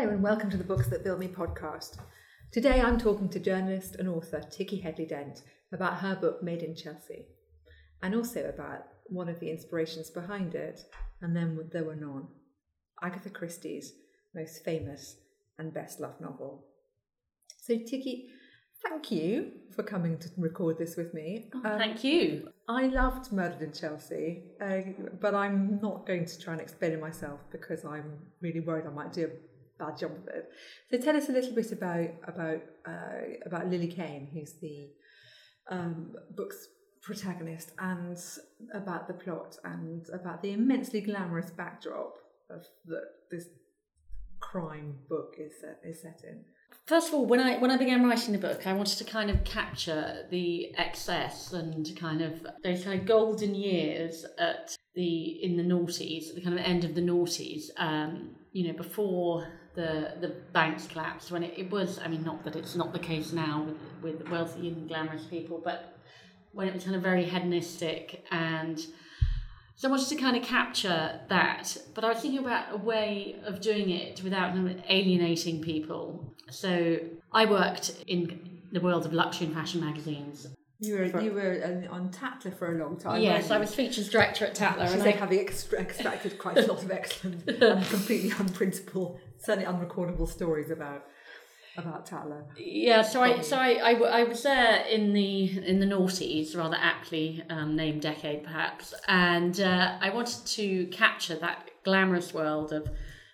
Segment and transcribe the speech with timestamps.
[0.00, 1.98] Hello and welcome to the Books That Build Me podcast.
[2.52, 5.42] Today I'm talking to journalist and author Ticky Hedley-Dent
[5.74, 7.26] about her book Murdered in Chelsea
[8.02, 10.80] and also about one of the inspirations behind it,
[11.20, 12.28] and then there were none.
[13.02, 13.92] Agatha Christie's
[14.34, 15.16] most famous
[15.58, 16.64] and best loved novel.
[17.58, 18.30] So, Tikki,
[18.82, 21.50] thank you for coming to record this with me.
[21.54, 22.48] Oh, um, thank you.
[22.70, 24.78] I loved Murdered in Chelsea, uh,
[25.20, 28.90] but I'm not going to try and explain it myself because I'm really worried I
[28.94, 29.49] might do a
[29.80, 30.48] bad job of it.
[30.90, 34.90] So, tell us a little bit about about uh, about Lily Kane, who's the
[35.70, 36.68] um, book's
[37.02, 38.18] protagonist, and
[38.74, 42.14] about the plot, and about the immensely glamorous backdrop
[42.50, 43.46] of the, this
[44.40, 46.44] crime book is set, is set in.
[46.86, 49.30] First of all, when I when I began writing the book, I wanted to kind
[49.30, 55.56] of capture the excess and kind of those kind of golden years at the in
[55.56, 57.66] the noughties, the kind of end of the noughties.
[57.76, 61.98] Um, you know, before the the banks collapsed, when it, it was.
[61.98, 63.66] I mean, not that it's not the case now
[64.02, 65.96] with, with wealthy and glamorous people, but
[66.52, 68.84] when it was kind of very hedonistic and
[69.80, 73.36] so I wanted to kind of capture that, but I was thinking about a way
[73.46, 74.54] of doing it without
[74.90, 76.34] alienating people.
[76.50, 76.98] So
[77.32, 80.48] I worked in the world of luxury and fashion magazines.
[80.80, 83.20] You were for, you were on Tatler for a long time.
[83.20, 86.62] Yes, I was features director at Tatler, She's and like I, having extracted quite a
[86.62, 91.04] lot of excellent and completely unprintable, certainly unrecordable stories about
[91.76, 92.46] about Tatler.
[92.56, 96.76] Yeah, so I so I, I, I, was there in the in the noughties, rather
[96.80, 102.88] aptly um, named decade perhaps, and uh, I wanted to capture that glamorous world of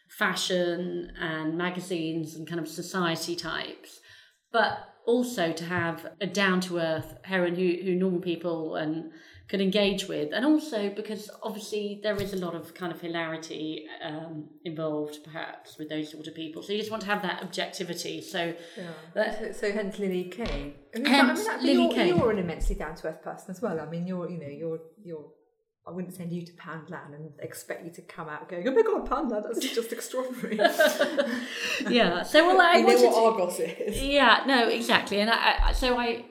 [0.09, 4.01] fashion and magazines and kind of society types,
[4.51, 9.13] but also to have a down to earth heroine who who normal people and
[9.49, 13.87] could engage with, and also because obviously there is a lot of kind of hilarity
[14.03, 16.63] um, involved, perhaps with those sort of people.
[16.63, 18.21] So you just want to have that objectivity.
[18.21, 18.85] So, yeah.
[19.15, 20.33] that, so, so hence Lily.
[20.37, 22.17] I mean, hence I mean, Lily you're, Kane.
[22.17, 23.79] You're an immensely down to earth person as well.
[23.79, 25.27] I mean, you're you know you're you're.
[25.87, 28.83] I wouldn't send you to Poundland and expect you to come out going, "Oh my
[28.83, 30.57] god, Poundland, that's just extraordinary."
[31.89, 32.23] yeah.
[32.23, 34.03] So well, I you know what Argos is.
[34.03, 34.43] Yeah.
[34.47, 35.21] No, exactly.
[35.21, 36.25] And I, I so I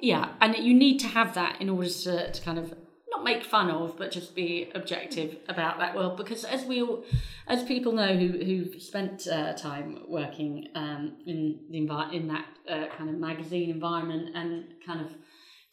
[0.00, 2.74] yeah, and you need to have that in order to, to kind of
[3.10, 6.16] not make fun of, but just be objective about that world.
[6.16, 7.04] Because as we all,
[7.46, 12.46] as people know who who've spent uh, time working um, in the envi- in that
[12.68, 15.12] uh, kind of magazine environment and kind of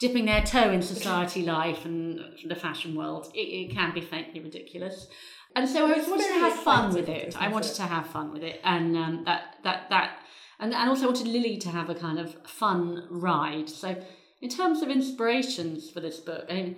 [0.04, 4.42] dipping their toe in society life and the fashion world, it, it can be faintly
[4.42, 5.08] ridiculous.
[5.56, 7.36] And so I wanted to have fun with it.
[7.40, 10.18] I wanted to have fun with it, and um, that that that
[10.60, 13.70] and, and also wanted Lily to have a kind of fun ride.
[13.70, 13.96] So,
[14.42, 16.76] in terms of inspirations for this book, I mean,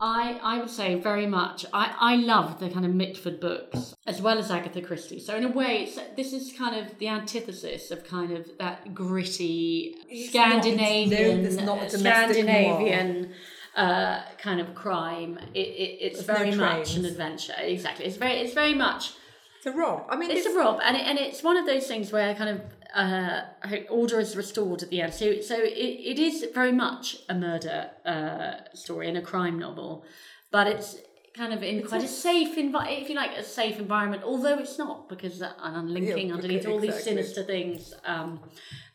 [0.00, 4.22] I, I would say very much I, I love the kind of Mitford books as
[4.22, 5.20] well as Agatha Christie.
[5.20, 8.94] So in a way, it's, this is kind of the antithesis of kind of that
[8.94, 13.32] gritty it's Scandinavian not, it's, Scandinavian
[13.76, 15.38] uh, kind of crime.
[15.52, 17.54] It, it it's very no much an adventure.
[17.58, 18.06] Exactly.
[18.06, 19.12] It's very it's very much
[19.58, 20.06] it's a rob.
[20.08, 22.34] I mean, it's, it's, a rob, and it, and it's one of those things where
[22.34, 22.62] kind of
[22.94, 23.42] uh,
[23.88, 25.14] order is restored at the end.
[25.14, 25.68] So so it,
[26.12, 30.04] it is very much a murder uh, story and a crime novel,
[30.50, 30.98] but it's
[31.34, 34.22] kind of in it's quite a, a safe environment, if you like, a safe environment.
[34.24, 38.40] Although it's not because I'm linking yeah, underneath all these sinister things um,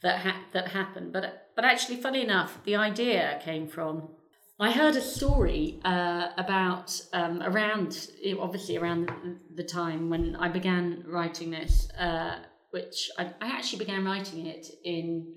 [0.02, 1.12] that ha- that happen.
[1.12, 4.10] But but actually, funny enough, the idea came from
[4.58, 8.08] I heard a story uh, about um, around,
[8.40, 9.12] obviously around
[9.54, 12.38] the time when I began writing this, uh,
[12.76, 15.34] which I, I, actually began writing it in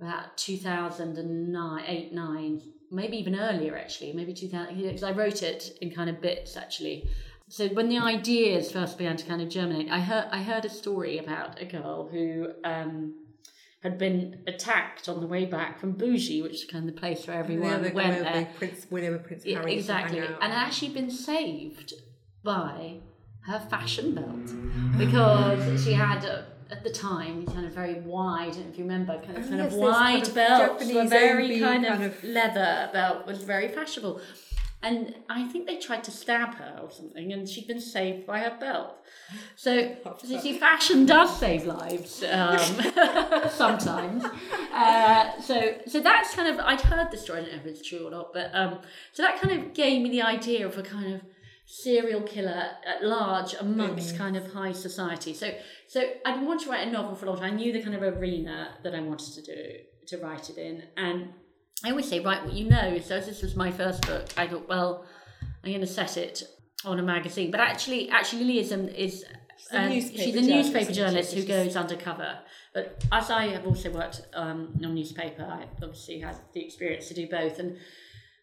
[0.00, 5.90] about 2009, 8, 9, maybe even earlier actually, maybe 2000, because I wrote it in
[5.90, 7.06] kind of bits actually.
[7.50, 10.70] So when the ideas first began to kind of germinate, I heard I heard a
[10.70, 13.14] story about a girl who um,
[13.82, 17.26] had been attacked on the way back from Boujis, which is kind of the place
[17.26, 18.48] where everyone yeah, went there.
[18.56, 19.74] Prince William and Prince Harry.
[19.74, 21.92] Exactly, and had actually been saved
[22.42, 23.00] by
[23.46, 26.24] her fashion belt because she had.
[26.24, 29.58] A, at the time, kind of very wide, if you remember, kind of, oh, kind
[29.58, 33.68] yes, of wide kind of belts, very kind of, kind of leather belt was very
[33.68, 34.22] fashionable.
[34.84, 38.40] And I think they tried to stab her or something, and she'd been saved by
[38.40, 38.96] her belt.
[39.54, 42.58] So, so see, fashion does save lives um,
[43.50, 44.24] sometimes.
[44.72, 47.40] Uh, so, so that's kind of I'd heard the story.
[47.40, 48.80] I don't know if it's true or not, but um,
[49.12, 51.20] so that kind of gave me the idea of a kind of
[51.72, 54.18] serial killer at large amongst mm.
[54.18, 55.32] kind of high society.
[55.32, 55.50] So,
[55.88, 57.54] so I didn't want to write a novel for a long time.
[57.54, 59.78] I knew the kind of arena that I wanted to do
[60.08, 61.30] to write it in, and
[61.82, 62.98] I always say, write what you know.
[62.98, 65.06] So as this was my first book, I thought, well,
[65.64, 66.42] I'm going to set it
[66.84, 67.50] on a magazine.
[67.50, 69.24] But actually, actually, Lilyism is
[69.70, 72.38] a newspaper she's a journalist, newspaper journalist who goes undercover.
[72.74, 77.14] But as I have also worked um, on newspaper, I obviously had the experience to
[77.14, 77.58] do both.
[77.58, 77.78] And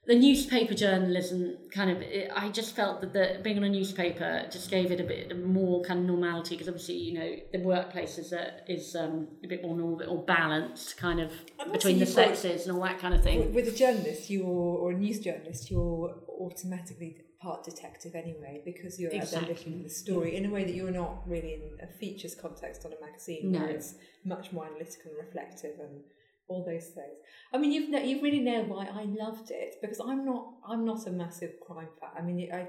[0.10, 4.48] the newspaper journalism kind of, it, I just felt that the, being on a newspaper
[4.50, 8.18] just gave it a bit more kind of normality because obviously, you know, the workplace
[8.18, 11.32] is, a, is um, a bit more normal, a bit more balanced kind of
[11.72, 13.54] between the sexes and all that kind of thing.
[13.54, 19.16] With a journalist, you're or a news journalist, you're automatically part detective anyway because you're
[19.16, 21.88] out there looking at the story in a way that you're not really in a
[22.00, 23.60] features context on a magazine No.
[23.60, 23.94] where it's
[24.26, 26.02] much more analytical and reflective and
[26.50, 27.18] all those things.
[27.54, 31.08] I mean, you've you've really nailed why I loved it because I'm not I'm not
[31.08, 32.10] a massive crime fan.
[32.18, 32.68] I mean, I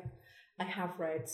[0.58, 1.28] I have read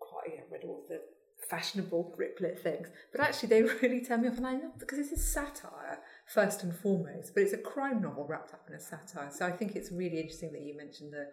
[0.00, 1.00] quite I've read all the
[1.48, 5.12] fashionable griplit things, but actually they really turn me off, and I love because it's
[5.12, 9.30] a satire first and foremost, but it's a crime novel wrapped up in a satire.
[9.30, 11.26] So I think it's really interesting that you mentioned the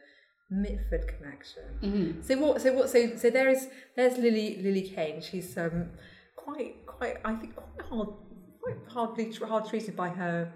[0.49, 1.63] Mitford connection.
[1.81, 2.23] Mhm.
[2.23, 2.61] So what?
[2.61, 2.89] So what?
[2.89, 5.21] So so there is there's Lily Lily Kane.
[5.21, 5.91] She's um
[6.35, 8.09] quite quite I think quite hard
[8.75, 10.51] quite hardly hard treated by her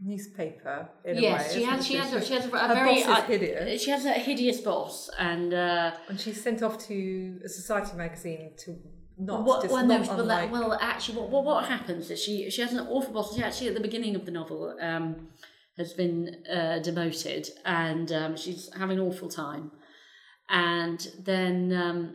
[0.00, 1.54] newspaper in Yes, a way.
[1.60, 1.86] she has.
[1.86, 2.12] She has.
[2.12, 2.88] A, she has a, a her very.
[2.94, 6.78] boss is uh, hideous, she has a hideous boss, and uh, and she's sent off
[6.88, 8.76] to a society magazine to
[9.18, 12.50] not what, just well, not no, unlike- well, actually, what, what what happens is she
[12.50, 13.34] she has an awful boss.
[13.36, 15.28] She actually at the beginning of the novel um,
[15.78, 19.70] has been uh, demoted, and um, she's having an awful time.
[20.50, 22.14] And then, um,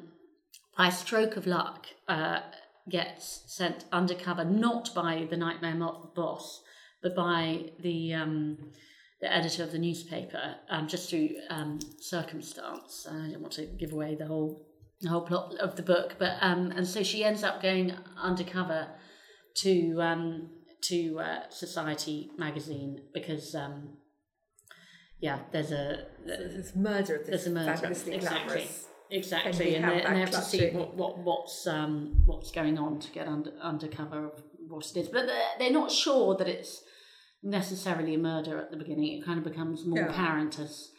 [0.77, 2.41] by a stroke of luck, uh,
[2.89, 5.75] gets sent undercover not by the nightmare
[6.15, 6.61] boss,
[7.01, 8.57] but by the um,
[9.21, 13.05] the editor of the newspaper, um, just through um, circumstance.
[13.09, 14.65] I don't want to give away the whole
[15.01, 18.87] the whole plot of the book, but um, and so she ends up going undercover
[19.55, 20.49] to um,
[20.83, 23.97] to uh, Society magazine because um,
[25.19, 28.87] yeah, there's a There's murder of this there's a murder fabulously exactly glamorous.
[29.11, 32.99] Exactly, and they, and they have to see what, what what's um what's going on
[32.99, 36.83] to get under undercover of what it is, but they're, they're not sure that it's
[37.41, 39.17] necessarily a murder at the beginning.
[39.19, 40.09] It kind of becomes more Yeah.
[40.09, 40.91] apparent as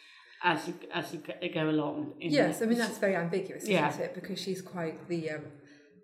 [0.42, 2.14] as you as you go- along.
[2.20, 3.96] in Yes, I mean that's very ambiguous, isn't Yeah.
[3.98, 4.14] it?
[4.14, 5.42] Because she's quite the um,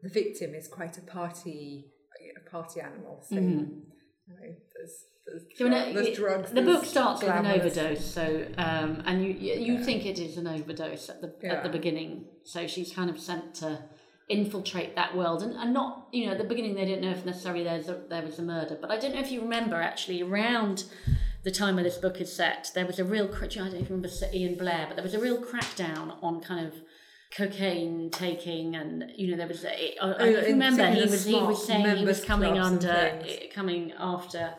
[0.02, 1.86] the victim is quite a party
[2.36, 3.22] a party animal.
[3.28, 3.82] So Mhm.
[4.28, 4.40] you know,
[4.74, 5.04] there's,
[5.56, 6.50] So when there's it- drugs.
[6.52, 9.82] The book starts with an overdose, so um, and you you, you Yeah.
[9.84, 12.26] think it is an overdose at the at the beginning.
[12.44, 13.80] So she's kind of sent to
[14.28, 17.24] infiltrate that world, and, and not you know at the beginning they didn't know if
[17.24, 20.22] necessarily there's a, there was a murder, but I don't know if you remember actually
[20.22, 20.84] around
[21.42, 23.72] the time where this book is set, there was a real I don't know if
[23.74, 26.74] you remember Sir Ian Blair, but there was a real crackdown on kind of
[27.36, 29.68] cocaine taking and you know there was a,
[30.00, 33.92] I, I Oh, remember he was he was saying he was coming under eh, coming
[33.98, 34.54] after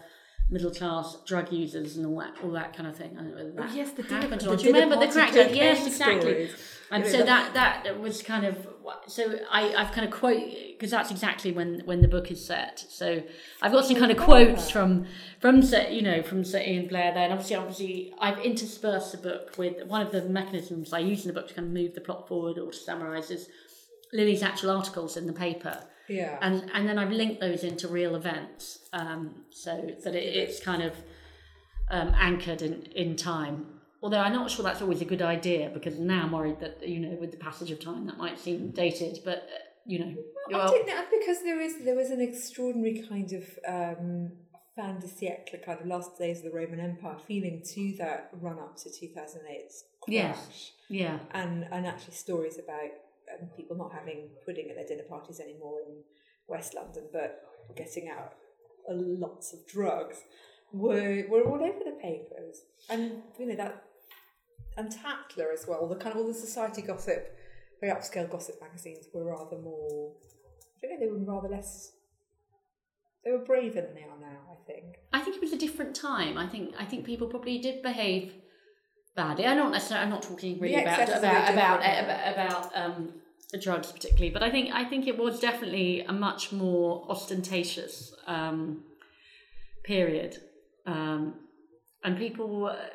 [0.49, 3.11] middle class drug users and all that all that kind of thing.
[3.17, 4.55] I don't know whether that Oh, yes, the happened or.
[4.55, 5.55] Do you remember the crackdown?
[5.55, 6.19] Yes, exactly.
[6.21, 6.55] stories.
[6.89, 8.65] And You so that that was kind of
[9.07, 10.41] so I I've kind of quote
[10.71, 12.79] because that's exactly when when the book is set.
[12.89, 13.21] So
[13.61, 15.05] I've got some kind of quotes from
[15.39, 19.57] from you know from Sir Ian Blair there, and obviously obviously I've interspersed the book
[19.57, 22.01] with one of the mechanisms I use in the book to kind of move the
[22.01, 23.49] plot forward or to summarise is
[24.13, 26.37] Lily's actual articles in the paper Yeah.
[26.41, 29.71] and and then I've linked those into real events, um, so
[30.03, 30.93] that it, it's kind of
[31.89, 33.65] um, anchored in in time.
[34.01, 36.99] Although I'm not sure that's always a good idea because now I'm worried that you
[36.99, 40.15] know with the passage of time that might seem dated, but uh, you know,
[40.51, 44.31] well, don't know because there is there was an extraordinary kind of um,
[44.75, 48.59] fin de siècle, kind of last days of the Roman Empire feeling to that run
[48.59, 49.71] up to 2008
[50.01, 50.71] crash, Yes.
[50.89, 52.91] yeah, and and actually stories about
[53.41, 55.95] um, people not having pudding at their dinner parties anymore in
[56.47, 57.41] West London, but
[57.75, 58.33] getting out
[58.89, 60.17] lots of drugs
[60.71, 63.83] were were all over the papers, and you know that
[64.77, 65.87] and Tatler as well.
[65.87, 67.35] The kind of all the society gossip,
[67.81, 70.13] very upscale gossip magazines were rather more.
[70.77, 71.05] I don't know.
[71.05, 71.91] They were rather less.
[73.25, 74.37] They were braver than they are now.
[74.51, 74.97] I think.
[75.11, 76.37] I think it was a different time.
[76.37, 78.33] I think I think people probably did behave
[79.15, 79.45] badly.
[79.45, 80.03] I'm not necessarily.
[80.03, 83.13] I'm not talking really about about about about, about um,
[83.61, 88.83] drugs particularly, but I think I think it was definitely a much more ostentatious um,
[89.83, 90.37] period,
[90.85, 91.35] um,
[92.03, 92.89] and people were-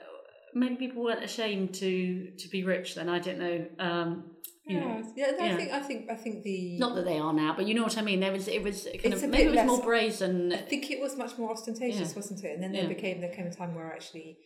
[0.55, 2.95] maybe people weren't ashamed to to be rich.
[2.95, 3.67] Then I don't know.
[3.79, 4.25] Um,
[4.69, 5.33] know, yeah.
[5.39, 5.73] no, I think.
[5.73, 6.11] I think.
[6.11, 6.79] I think the.
[6.79, 8.21] not that they are now, but you know what I mean.
[8.21, 10.53] There was it was kind It's of maybe it was more brazen.
[10.53, 12.17] I think it was much more ostentatious, Yeah.
[12.17, 12.55] wasn't it?
[12.55, 14.39] And then there became there came a time where actually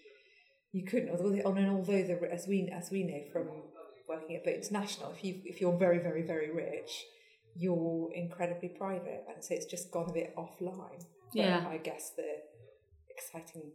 [0.72, 1.10] you couldn't.
[1.10, 3.48] Although, and although the, as we as we know from
[4.08, 7.04] working at Boat International, if you if you're very very very rich,
[7.54, 11.02] you're incredibly private, and so it's just gone a bit offline.
[11.34, 11.66] But Yeah.
[11.68, 12.28] I guess the
[13.10, 13.72] exciting,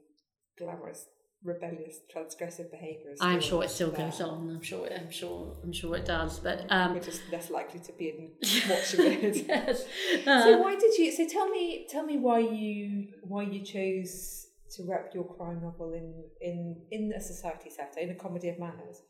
[0.57, 1.05] glamorous
[1.43, 3.15] rebellious, transgressive behaviour.
[3.19, 4.05] I'm sure it still there.
[4.09, 4.47] goes on.
[4.51, 4.87] I'm sure.
[4.93, 5.57] I'm sure.
[5.63, 6.39] I'm sure it does.
[6.39, 8.31] But um, we're just less likely to be in
[8.69, 9.47] watching it.
[9.47, 9.85] yes.
[10.27, 11.11] Uh, so why did you?
[11.11, 14.45] So tell me, tell me why you why you chose
[14.75, 18.59] to wrap your crime novel in in in a society setting, in a comedy of
[18.59, 19.01] manners.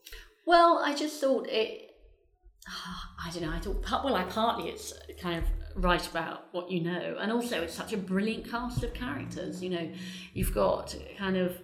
[0.45, 1.89] Well, I just thought it.
[2.67, 3.51] I don't know.
[3.51, 5.45] I thought, well, I partly it's kind of
[5.75, 9.63] write about what you know, and also it's such a brilliant cast of characters.
[9.63, 9.91] You know,
[10.33, 11.57] you've got kind of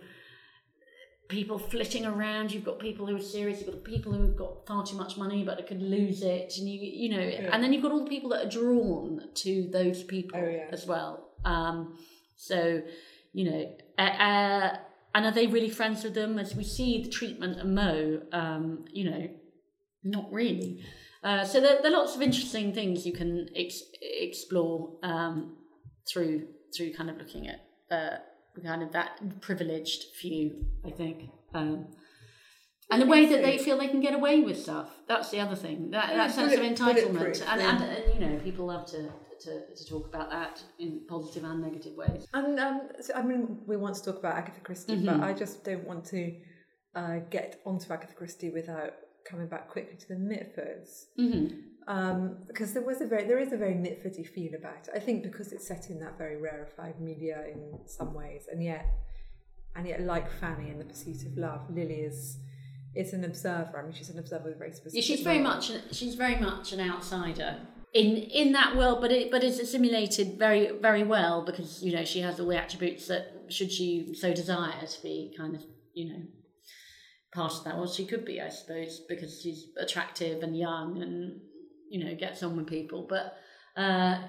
[1.27, 2.51] people flitting around.
[2.51, 3.59] You've got people who are serious.
[3.59, 6.69] You've got people who've got far too much money but they could lose it, and
[6.69, 7.49] you you know, yeah.
[7.51, 10.67] and then you've got all the people that are drawn to those people oh, yeah.
[10.71, 11.29] as well.
[11.43, 11.97] Um,
[12.35, 12.81] so
[13.33, 14.77] you know, uh,
[15.17, 16.37] and are they really friends with them?
[16.37, 19.27] As we see the treatment of Mo, um, you know,
[20.03, 20.85] not really.
[21.23, 25.57] Uh, so there, there, are lots of interesting things you can ex- explore um,
[26.07, 26.45] through
[26.75, 28.17] through kind of looking at uh,
[28.63, 31.31] kind of that privileged few, I think.
[31.51, 31.87] Um,
[32.91, 34.91] and the way that they feel they can get away with stuff.
[35.07, 35.89] That's the other thing.
[35.89, 37.43] That, that sense of entitlement.
[37.47, 39.09] And, and, and, you know, people love to
[39.41, 42.27] to, to talk about that in positive and negative ways.
[42.33, 45.05] And um, so, I mean, we want to talk about Agatha Christie, mm-hmm.
[45.05, 46.35] but I just don't want to
[46.95, 48.93] uh, get onto Agatha Christie without
[49.25, 51.05] coming back quickly to the Mitfords.
[51.19, 51.55] Mm-hmm.
[51.89, 54.93] Um, because there was a very there is a very Mitfordy feel about it.
[54.93, 58.85] I think because it's set in that very rarefied milieu in some ways, and yet
[59.73, 62.39] and yet like Fanny in the Pursuit of Love, Lily is
[62.93, 63.79] is an observer.
[63.79, 64.95] I mean, she's an observer with very specific.
[64.95, 67.59] Yeah, she's very much she's very much an outsider
[67.97, 72.05] in in that world, but it but it's assimilated very very well because you know
[72.05, 75.63] she has all the attributes that should she so desire to be kind of
[75.93, 76.21] you know
[77.33, 77.75] part of that.
[77.77, 81.39] Well, she could be, I suppose, because she's attractive and young and
[81.89, 83.07] you know gets on with people.
[83.09, 83.37] But
[83.75, 84.19] uh,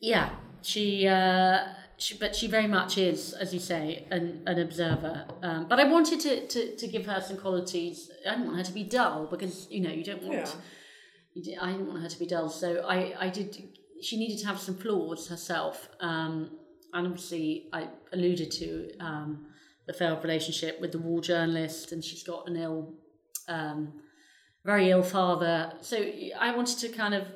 [0.00, 0.30] yeah,
[0.62, 1.06] she.
[1.06, 1.58] Uh,
[1.98, 5.24] she, but she very much is, as you say, an, an observer.
[5.40, 8.10] Um, but I wanted to, to, to give her some qualities.
[8.28, 10.50] I didn't want her to be dull because you know you don't want yeah.
[11.36, 13.56] I didn't want her to be dull, so I, I did.
[14.02, 16.50] She needed to have some flaws herself, um,
[16.92, 19.46] and obviously I alluded to um,
[19.86, 22.94] the failed relationship with the war journalist, and she's got an ill,
[23.48, 23.94] um,
[24.64, 25.72] very ill father.
[25.80, 25.96] So
[26.38, 27.26] I wanted to kind of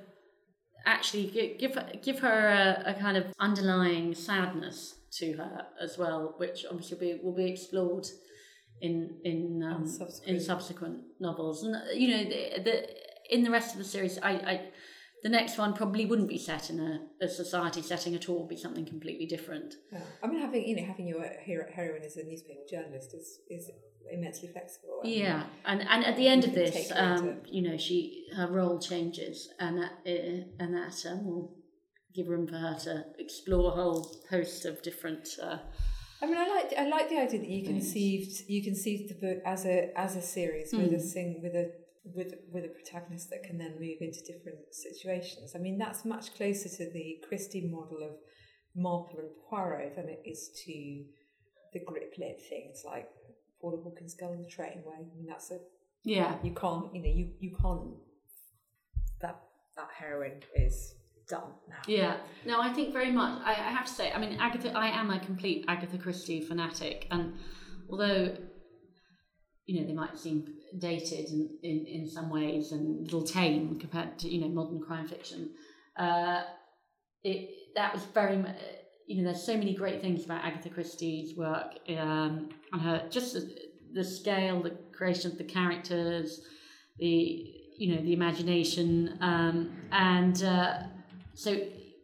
[0.85, 5.97] actually give give her, give her a, a kind of underlying sadness to her as
[5.97, 8.07] well, which obviously will be, will be explored
[8.83, 10.37] in in um, subsequent.
[10.37, 11.63] in subsequent novels.
[11.63, 14.61] And you know the, the in the rest of the series, I, I
[15.23, 18.47] the next one probably wouldn't be set in a, a society setting at all.
[18.47, 19.75] Be something completely different.
[19.93, 20.01] Yeah.
[20.23, 23.71] I mean, having you know having your hero, heroine as a newspaper journalist is is
[24.13, 25.01] immensely flexible.
[25.05, 28.79] I yeah, and and at the end of this, um, you know, she her role
[28.79, 31.57] changes, and that uh, and that um, will
[32.15, 35.29] give room for her to explore a whole host of different.
[35.43, 35.59] Uh,
[36.23, 39.43] I mean, I like I like the idea that you conceived you conceived the book
[39.45, 40.83] as a as a series mm.
[40.83, 41.73] with a sing with a
[42.15, 45.55] with with a protagonist that can then move into different situations.
[45.55, 48.17] I mean, that's much closer to the Christie model of
[48.75, 51.05] Marple and Poirot than it is to
[51.73, 53.09] the grip lit things like
[53.61, 55.59] Paula Hawkins Girl on the Train, where I mean that's a
[56.05, 57.97] yeah you can't you know you you can't
[59.21, 59.41] that
[59.77, 60.95] that heroine is
[61.29, 61.77] done now.
[61.87, 63.43] Yeah, no, I think very much.
[63.45, 64.73] I, I have to say, I mean, Agatha.
[64.77, 67.35] I am a complete Agatha Christie fanatic, and
[67.91, 68.37] although
[69.67, 70.47] you know they might seem
[70.79, 74.81] dated in, in, in some ways and a little tame compared to you know modern
[74.81, 75.51] crime fiction.
[75.97, 76.43] Uh,
[77.23, 78.57] it that was very much
[79.07, 83.35] you know there's so many great things about Agatha Christie's work um, and her just
[83.35, 83.55] the,
[83.93, 86.41] the scale, the creation of the characters,
[86.99, 90.79] the you know the imagination um, and uh,
[91.35, 91.57] so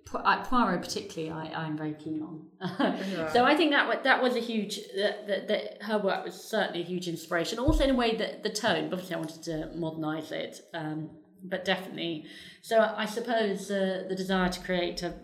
[0.04, 3.28] Poirot particularly, I, I'm very keen on.
[3.32, 6.82] so I think that that was a huge that, that, that her work was certainly
[6.82, 7.58] a huge inspiration.
[7.58, 11.10] Also in a way that the tone, obviously I wanted to modernise it, um,
[11.44, 12.26] but definitely.
[12.60, 15.14] So I suppose uh, the desire to create a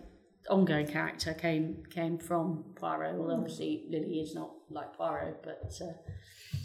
[0.49, 3.15] ongoing character came came from Poirot.
[3.15, 5.73] Although obviously Lily is not like Poirot, but.
[5.81, 5.93] Uh,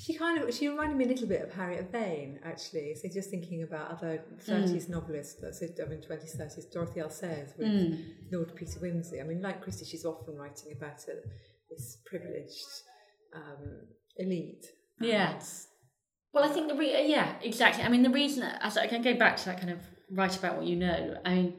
[0.05, 2.95] she kind of she reminded me a little bit of Harriet Vane, actually.
[2.95, 4.91] So just thinking about other thirties mm.
[4.91, 7.09] novelists, it, I mean twenties, thirties, Dorothy L.
[7.09, 8.05] Sayers with mm.
[8.31, 9.23] Lord Peter Wimsey.
[9.23, 11.15] I mean, like Christie, she's often writing about a,
[11.71, 12.83] this privileged
[13.35, 13.87] um,
[14.19, 14.67] elite.
[15.01, 15.69] Yes.
[16.35, 17.83] Well, I think the re- yeah, exactly.
[17.83, 19.79] I mean, the reason as I can go back to that kind of
[20.11, 21.17] write about what you know.
[21.25, 21.55] I mean,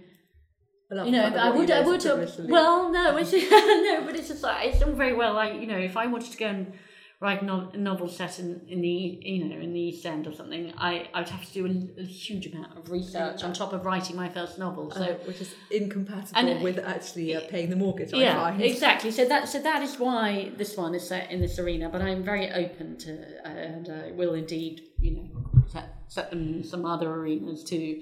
[0.91, 2.03] you know, I would, I would.
[2.47, 5.33] Well, no, it's no, but it's just like it's done very well.
[5.33, 6.73] Like you know, if I wanted to go and
[7.21, 8.89] write a no- novel set in, in the
[9.21, 12.05] you know in the East End or something, I I'd have to do a, a
[12.05, 14.91] huge amount of research on top of writing my first novel.
[14.91, 18.13] So Uh, which is incompatible And- with actually uh, paying the mortgage.
[18.13, 19.11] I yeah, exactly.
[19.11, 21.89] So that so that is why this one is set in this arena.
[21.89, 23.11] But I'm very open to,
[23.45, 25.27] uh, and I will indeed, you know,
[25.67, 28.01] set, set them in some other arenas too.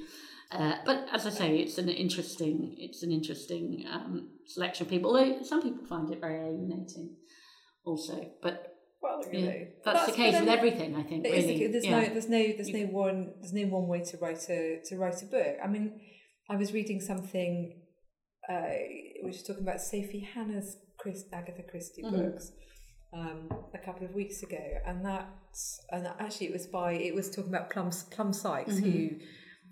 [0.51, 5.09] Uh, but as I say, it's an interesting, it's an interesting um, selection of people.
[5.15, 7.15] Although some people find it very alienating,
[7.85, 8.29] also.
[8.41, 8.72] But
[9.03, 10.95] Well, you yeah, know, that's, the case with everything.
[10.95, 11.25] I think.
[11.25, 11.99] Really, the- there's yeah.
[11.99, 15.21] no, there's no, there's no one, there's no one way to write a to write
[15.21, 15.57] a book.
[15.63, 15.99] I mean,
[16.49, 17.81] I was reading something,
[18.49, 18.61] uh,
[19.23, 22.11] which is talking about Sophie Hannah's Chris, Agatha Christie Mhm.
[22.31, 22.51] books,
[23.13, 25.27] um, a couple of weeks ago, and that,
[25.91, 28.89] and actually it was by, it was talking about Plum Plum Sykes, Mm-hmm.
[28.91, 29.09] who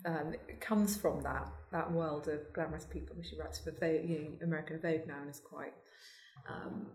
[0.04, 3.16] um, comes from that that world of glamorous people.
[3.22, 5.72] She writes for Vogue, you know, American Vogue now, and is quite.
[6.50, 6.88] Um,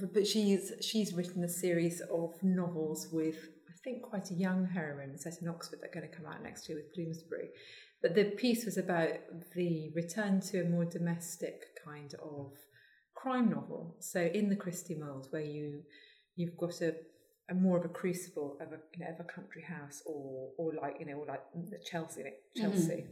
[0.00, 5.16] but, she's she's written a series of novels with I think quite a young heroine
[5.18, 7.50] set in Oxford that are going to come out next year with Bloomsbury.
[8.02, 9.14] But the piece was about
[9.54, 12.52] the return to a more domestic kind of
[13.14, 13.96] crime novel.
[14.00, 15.82] So in the Christie mould, where you
[16.36, 16.94] you've got a,
[17.50, 20.72] a more of a crucible of a you know of a country house or or
[20.80, 22.60] like you know or like the Chelsea mm-hmm.
[22.60, 23.06] Chelsea.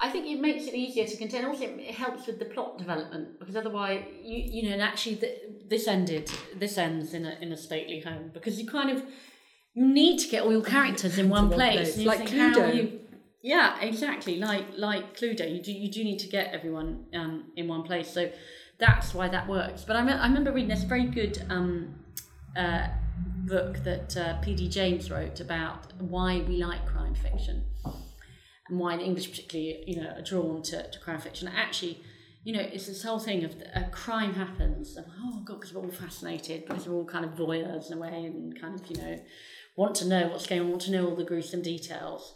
[0.00, 1.44] I think it makes it easier to contain.
[1.44, 5.38] Also, it helps with the plot development because otherwise, you you know, and actually, th-
[5.68, 6.30] this ended.
[6.56, 9.02] This ends in a in a stately home because you kind of
[9.74, 11.94] you need to get all your characters in one one place.
[11.94, 12.06] place.
[12.06, 12.74] Like think Cluedo.
[12.74, 13.00] you-
[13.42, 14.36] yeah, exactly.
[14.38, 18.10] Like like Cluedo, you do you do need to get everyone um, in one place.
[18.10, 18.30] So
[18.78, 19.84] that's why that works.
[19.84, 21.94] But I, me- I remember reading this very good um,
[22.56, 22.88] uh,
[23.46, 24.68] book that uh, P.D.
[24.70, 27.64] James wrote about why we like crime fiction
[28.68, 31.48] and why the English particularly, you know, are drawn to, to crime fiction.
[31.48, 32.00] Actually,
[32.44, 35.82] you know, it's this whole thing of a crime happens, and oh god, because we're
[35.82, 38.96] all fascinated, because we're all kind of voyeurs in a way, and kind of, you
[38.96, 39.20] know,
[39.76, 42.34] want to know what's going on, want to know all the gruesome details.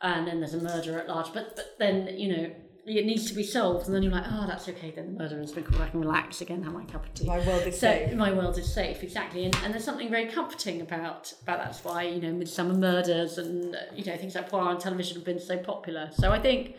[0.00, 2.50] And then there's a murder at large, but but then you know
[2.88, 4.90] it needs to be solved, and then you're like, oh, that's okay.
[4.90, 5.80] Then the murder has been caught.
[5.80, 7.26] I can relax again, have my cup of tea.
[7.26, 8.14] My world is So safe.
[8.14, 12.02] my world is safe, exactly, and, and there's something very comforting about about that's why
[12.04, 15.58] you know Midsomer Murders and you know things like Poirot on television have been so
[15.58, 16.10] popular.
[16.12, 16.76] So I think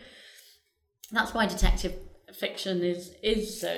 [1.12, 1.94] that's why detective
[2.34, 3.70] fiction is is so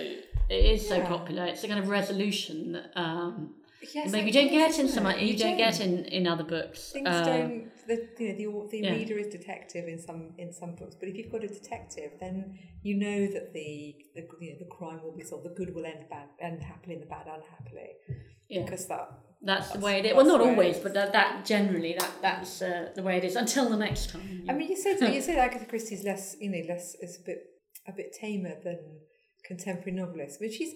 [0.48, 1.08] it is so Yeah.
[1.08, 1.44] popular.
[1.46, 3.54] It's a kind of resolution um,
[3.94, 5.20] Yes, maybe you don't get in some it?
[5.22, 6.92] you don't get in in other books.
[6.92, 7.70] Things Uh, don't.
[7.86, 8.92] The, you know, the, the yeah.
[8.92, 12.58] reader is detective in some in some books, but if you've got a detective, then
[12.82, 15.44] you know that the the, you know, the crime will be solved.
[15.44, 17.90] The good will end bad, end happily, and the bad unhappily.
[18.48, 18.62] Yeah.
[18.64, 19.08] Because that.
[19.44, 20.14] That's the way it is.
[20.14, 23.16] Well, not the way it always, but that, that generally that that's uh, the way
[23.16, 23.34] it is.
[23.34, 24.46] Until the next time.
[24.48, 27.38] I mean, you said you said Agatha Christie's less, you know, less is a bit
[27.88, 28.78] a bit tamer than
[29.44, 30.74] contemporary novelists, but she's.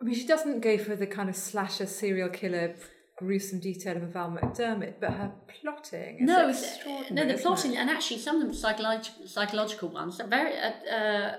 [0.00, 2.74] I mean, she doesn't go for the kind of slasher serial killer
[3.20, 7.14] gruesome detail of Val McDermid, but her plotting is no, extraordinary.
[7.28, 7.76] no, the plotting, it?
[7.76, 11.36] and actually some of them psychological psychological ones are very uh,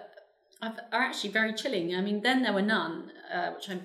[0.62, 1.96] uh, are actually very chilling.
[1.96, 3.80] I mean, then there were none, uh, which I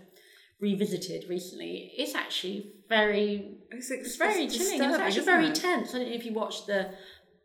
[0.61, 1.93] revisited recently.
[1.97, 4.83] It's actually very It's, it's very chilling.
[4.83, 5.95] It's actually very tense.
[5.95, 6.91] I don't know if you watched the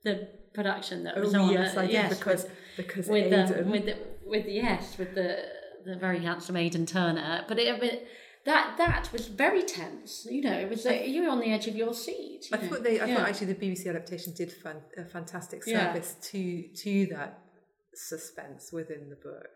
[0.03, 1.51] the production that was Oh on.
[1.53, 5.15] yes, uh, I did yes, because because with um, with the, with the, yes with
[5.15, 7.45] the the very handsome Aidan Turner.
[7.47, 8.05] But it, but
[8.45, 10.27] that that was very tense.
[10.29, 12.47] You know, it was like you were on the edge of your seat.
[12.51, 12.67] you I know.
[12.69, 12.99] thought they.
[12.99, 13.15] I Yeah.
[13.17, 15.93] thought actually the BBC adaptation did fan, a fantastic Yeah.
[15.93, 17.39] service to to that
[17.93, 19.47] suspense within the book.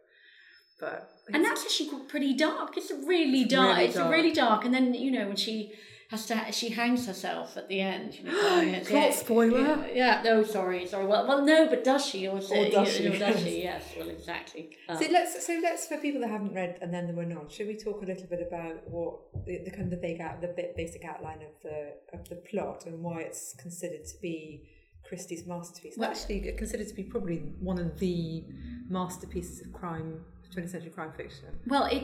[0.79, 2.75] But and that's actually pretty dark.
[2.77, 3.75] It's really dark.
[3.77, 4.11] really it's dark.
[4.11, 4.65] really dark.
[4.65, 5.73] And then you know when she
[6.09, 8.15] has to, she hangs herself at the end.
[8.15, 9.59] You know, it's- Plot yeah, spoiler.
[9.59, 11.05] Yeah, yeah, no, sorry, sorry.
[11.07, 12.27] Well, well, no, but does she?
[12.27, 13.19] Or, is Or it- does you she?
[13.19, 13.61] know, does she?
[13.63, 13.83] Yes.
[13.97, 14.69] Well, exactly.
[14.87, 17.49] Um, So let's so let's for people that haven't read and then there were none.
[17.49, 19.15] Should we talk a little bit about what
[19.45, 22.35] the, the kind of the big out the bit basic outline of the of the
[22.35, 24.69] plot and why it's considered to be
[25.07, 25.95] Christie's masterpiece?
[25.97, 28.43] Well- actually considered to be probably one of the
[28.89, 30.23] masterpieces of crime,
[30.55, 31.47] 20th century crime fiction.
[31.65, 32.03] Well, it,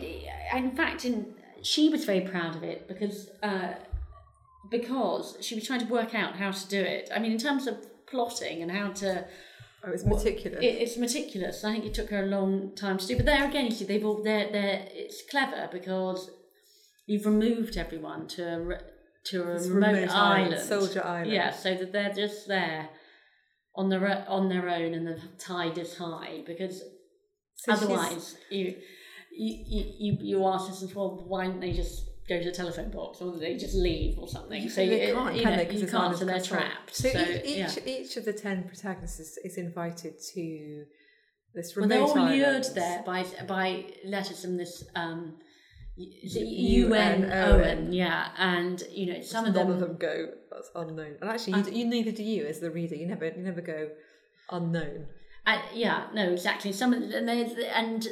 [0.55, 3.73] in fact, in, she was very proud of it because uh,
[4.69, 7.09] because she was trying to work out how to do it.
[7.13, 9.25] I mean, in terms of plotting and how to,
[9.83, 10.59] Oh, it's meticulous.
[10.61, 11.63] it, it's meticulous.
[11.63, 13.15] I think it took her a long time to do.
[13.17, 16.29] But there again, you see, they've all they're they're it's clever because
[17.07, 18.79] you've removed everyone to a re-
[19.25, 21.31] to a It's remote, remote island, island, Soldier Island.
[21.31, 22.89] Yeah, so that they're just there
[23.75, 26.83] on their on their own, and the tide is high because
[27.55, 28.75] So Otherwise, you,
[29.35, 29.55] you
[29.97, 33.37] you you ask us, well, why don't they just go to the telephone box, or
[33.37, 34.69] they just leave, or something?
[34.69, 35.75] So they you, can't, you can know, they?
[35.75, 36.95] you can't, so they're trapped.
[36.95, 37.75] So, So, each, yeah.
[37.85, 40.85] each, of the ten protagonists is, is invited to
[41.53, 42.41] this Well, remote they're all island.
[42.41, 45.37] lured there by by letters from this um,
[45.97, 47.93] UN Owen.
[47.93, 49.73] Yeah, and you know some of None them.
[49.75, 51.15] of them go that's unknown.
[51.21, 52.95] And actually, you, you neither do you as the reader.
[52.95, 53.89] You never you never go
[54.49, 55.07] unknown.
[55.45, 56.71] Uh, yeah, no, exactly.
[56.71, 57.41] Some of and they
[57.73, 58.07] and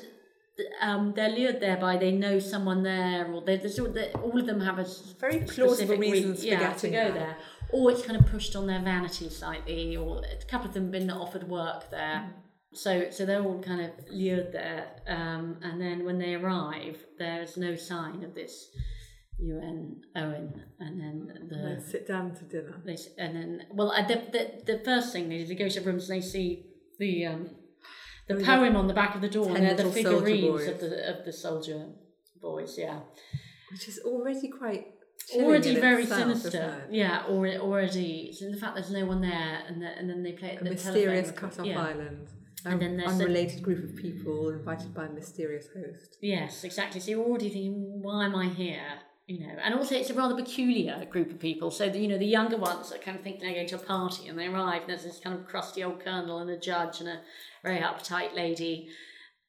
[0.82, 4.40] um, they're lured there by they know someone there, or they, there's all, they, all
[4.40, 4.86] of them have a
[5.20, 7.14] Very plausible re- reasons for yeah, to go there.
[7.14, 7.38] there.
[7.72, 10.92] Or it's kind of pushed on their vanity slightly, or a couple of them have
[10.92, 12.28] been offered work there.
[12.28, 12.34] Mm.
[12.74, 17.58] So, so they're all kind of lured there, um, and then when they arrive, there's
[17.58, 18.70] no sign of this
[19.40, 22.82] UN Owen, and then the Let's sit down to dinner.
[22.86, 25.82] they, and then well uh, the, the the first thing they do they go to
[25.82, 26.66] rooms and they see
[27.00, 27.50] the um
[28.30, 31.26] the poem on the back of the door and they're the figurines of the of
[31.26, 31.88] the soldier
[32.42, 33.00] boys yeah
[33.72, 34.84] Which is already quite
[35.36, 39.64] already very itself, sinister yeah or already so in the fact there's no one there
[39.68, 41.82] and the, and then they play A the mysterious cut off yeah.
[41.92, 42.28] island.
[42.66, 46.18] And An then there's the- unrelated group of people invited by a mysterious host.
[46.22, 47.00] Yes, exactly.
[47.00, 48.82] So you're already thinking, why am I here?
[49.32, 51.70] You know, and also it's a rather peculiar group of people.
[51.70, 53.80] So the, you know, the younger ones that kind of think they're going to a
[53.96, 57.00] party and they arrive, and there's this kind of crusty old colonel and a judge
[57.00, 57.20] and a
[57.64, 58.90] very uptight lady,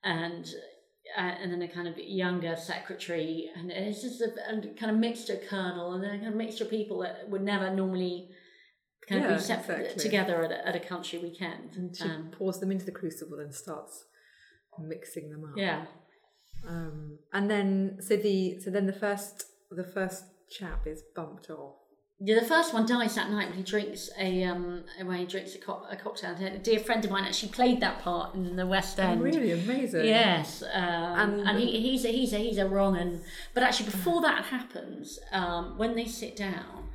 [0.04, 0.44] and
[1.16, 4.98] uh, and then a kind of younger secretary, and it's just a, a kind of
[4.98, 8.28] mixture colonel and then a kind of mixture of people that would never normally
[9.08, 10.02] kind of Yeah, be separate exactly.
[10.04, 11.70] together at a, at a country weekend.
[11.76, 14.04] And she Um, pours them into the crucible and starts
[14.78, 15.56] mixing them up.
[15.56, 15.86] yeah.
[16.68, 21.74] Um, and then so the so then the first the first chap is bumped off.
[22.22, 25.54] Yeah, the first one dies that night when he drinks a um when he drinks
[25.54, 26.36] a, co- a cocktail.
[26.38, 29.20] A dear friend of mine actually played that part in the West End.
[29.20, 30.04] Oh, really amazing.
[30.04, 33.22] Yes, um, and, And- he, he's a, he's a, he's a wrong and
[33.54, 36.90] but actually before that happens, um, when they sit down,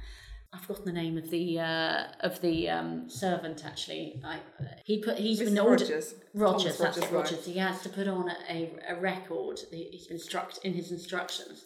[0.53, 3.65] I've forgotten the name of the uh, of the um, servant.
[3.65, 4.37] Actually, I,
[4.85, 5.45] he put he's Mr.
[5.45, 6.13] been ordered Rogers.
[6.35, 6.77] Rogers.
[6.77, 7.31] Thomas That's Rogers.
[7.31, 7.45] Rogers.
[7.47, 9.59] He has to put on a, a record.
[9.71, 11.65] He- He's been instruct in his instructions,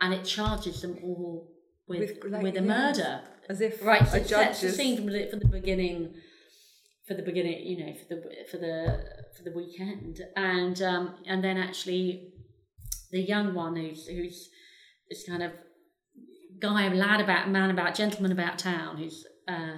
[0.00, 1.50] and it charges them all
[1.86, 2.60] with with, With, a yeah.
[2.60, 3.20] murder.
[3.48, 6.14] As if Right, so a it judge sets the scene from the, from the beginning,
[7.06, 9.04] for the beginning, you know, for the for the
[9.36, 12.32] for the weekend, and um, and then actually,
[13.10, 14.48] the young one who's who's
[15.10, 15.52] this kind of
[16.58, 19.76] guy, lad about man about gentleman about town who's uh,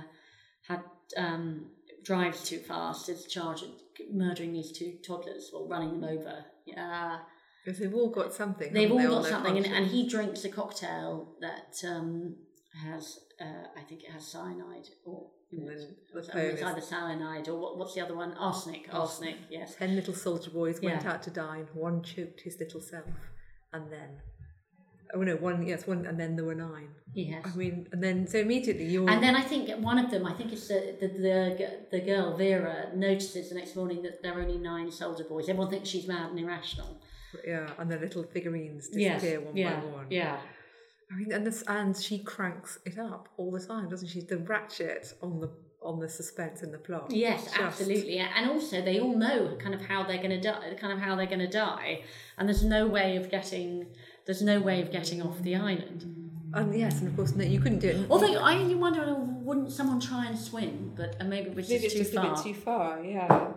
[0.68, 0.83] had
[1.16, 1.66] um,
[2.05, 3.72] drives too fast is charged with
[4.12, 6.44] murdering these two toddlers or running them over.
[6.64, 7.18] Yeah.
[7.66, 8.72] Because they've all got something.
[8.72, 12.37] They've all they, got on something, and, and he drinks a cocktail that um,
[12.85, 17.76] has, uh, I think it has cyanide, or you the it's, either cyanide or what,
[17.76, 18.35] what's the other one?
[18.35, 18.88] Arsenic.
[18.92, 19.37] Arsenic.
[19.50, 19.74] Yes.
[19.74, 21.12] Ten little soldier boys went Yeah.
[21.12, 21.66] out to dine.
[21.74, 23.05] One choked his little self,
[23.72, 24.11] and then
[25.14, 26.90] oh no, one yes, one, and then there were nine.
[27.14, 27.42] Yes.
[27.52, 30.35] I mean, and then so immediately you're And then I think one of them, I
[30.35, 34.40] think it's the, the the the girl Vera, notices the next morning that there are
[34.40, 35.48] only nine soldier boys.
[35.48, 37.00] Everyone thinks she's mad and irrational.
[37.46, 39.81] Yeah, and the little figurines disappear one yeah.
[39.81, 40.07] by one.
[40.11, 40.38] Yeah.
[41.11, 44.22] I mean, and this, and she cranks it up all the time, doesn't she?
[44.22, 45.51] The ratchet on the
[45.83, 47.11] on the suspense and the plot.
[47.11, 48.18] Yes, Just- absolutely.
[48.18, 51.14] And also, they all know kind of how they're going to die, kind of how
[51.14, 52.03] they're going to die,
[52.37, 53.87] and there's no way of getting,
[54.27, 56.05] there's no way of getting off the island.
[56.55, 58.07] And yes, and of course, no, you couldn't do it.
[58.11, 60.92] Although I only wonder, wouldn't someone try and swim?
[60.96, 62.27] But maybe was Maybe just it's too just far.
[62.27, 63.05] a bit too far.
[63.05, 63.53] Yeah.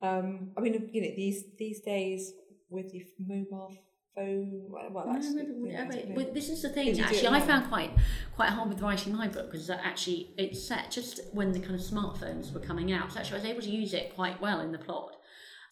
[0.00, 2.32] Um, I mean, you know, these these days
[2.70, 3.76] with your mobile
[4.14, 6.14] phone, well, well No, no, no, no, don't know.
[6.14, 6.98] but this is the thing.
[7.00, 7.90] Actually, I found quite
[8.34, 11.74] quite hard with writing my book because uh, actually it's set just when the kind
[11.74, 13.12] of smartphones were coming out.
[13.12, 15.16] So actually, I was able to use it quite well in the plot.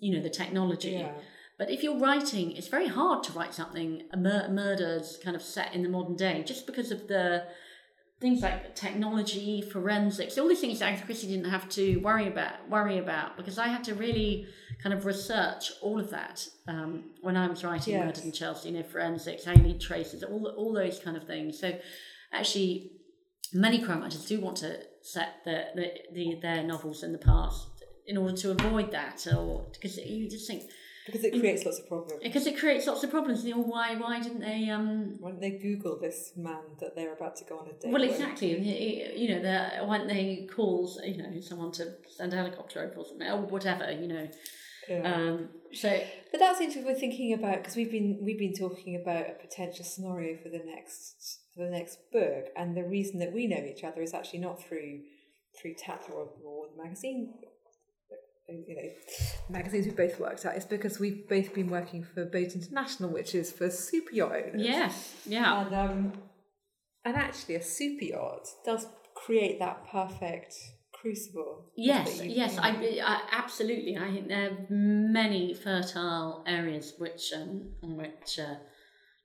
[0.00, 0.90] You know, the technology.
[0.92, 1.12] Yeah.
[1.58, 5.40] But if you're writing, it's very hard to write something a mur- murders kind of
[5.40, 7.44] set in the modern day, just because of the
[8.20, 12.68] things like technology, forensics, all these things that Agatha Christie didn't have to worry about.
[12.68, 14.46] Worry about because I had to really
[14.82, 18.04] kind of research all of that um, when I was writing Yes.
[18.06, 18.68] Murdered in Chelsea.
[18.70, 21.58] You know, forensics, how you need traces, all all those kind of things.
[21.58, 21.78] So
[22.32, 22.92] actually,
[23.52, 27.68] many crime writers do want to set the, the, the their novels in the past
[28.06, 30.64] in order to avoid that, or because you just think
[31.06, 32.20] because it creates lots of problems.
[32.22, 33.44] because it creates lots of problems.
[33.44, 34.68] You know, why why didn't they?
[34.70, 37.92] Um, Why don't they Google this man that they're about to go on a date?
[37.92, 38.54] well, exactly.
[38.56, 42.96] y- You know, why don't they call you know someone to send a helicopter over
[43.00, 43.90] or something or whatever?
[43.92, 44.28] You know,
[44.88, 45.14] Yeah.
[45.14, 46.84] um, so But that's interesting.
[46.86, 50.62] We're thinking about because we've been we've been talking about a potential scenario for the
[50.64, 54.40] next for the next book, and the reason that we know each other is actually
[54.40, 55.00] not through
[55.60, 57.34] through Tatler or, or the magazine.
[58.48, 58.88] You know,
[59.48, 60.54] magazines we've both worked at.
[60.54, 64.62] It's because we've both been working for Boat International, which is for super yacht owners.
[64.62, 66.12] yes, yeah, And um,
[67.04, 70.54] and actually, a super yacht does create that perfect
[71.06, 71.64] crucible.
[71.76, 72.58] yes, yes.
[72.58, 72.70] I.
[73.04, 73.96] I absolutely.
[73.96, 78.56] I think there are many fertile areas which um, on which uh,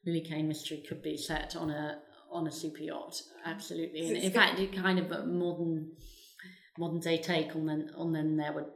[0.05, 1.99] Lily Kane mystery could be set on a
[2.31, 4.07] on a super yacht, absolutely.
[4.07, 5.91] And in fact, it kind of a modern
[6.77, 8.71] modern day take on then on then there would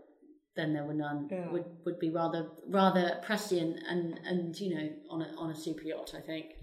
[0.55, 1.51] then there were none Yeah.
[1.51, 5.83] would would be rather rather prescient and and you know on a on a super
[5.83, 6.13] yacht.
[6.17, 6.54] I think.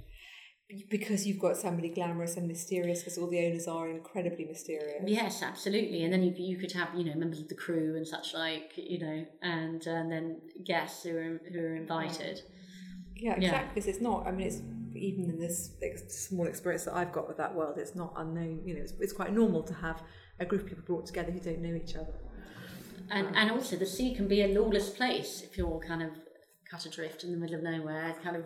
[0.88, 5.02] Because you've got somebody glamorous and mysterious because all the owners are incredibly mysterious.
[5.06, 6.04] Yes, absolutely.
[6.04, 8.72] And then you you could have you know members of the crew and such like
[8.76, 12.42] you know, and and then guests who are who are invited.
[13.16, 13.46] Yeah, Yeah.
[13.46, 13.68] exactly.
[13.74, 14.26] Because it's not.
[14.26, 14.60] I mean, it's
[14.94, 15.70] even in this
[16.08, 18.62] small experience that I've got with that world, it's not unknown.
[18.64, 20.02] You know, it's, it's quite normal to have
[20.38, 22.14] a group of people brought together who don't know each other.
[23.10, 26.10] And um, and also the sea can be a lawless place if you're kind of
[26.70, 28.44] cut adrift in the middle of nowhere, kind of